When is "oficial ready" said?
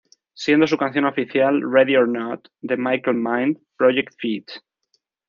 1.05-1.95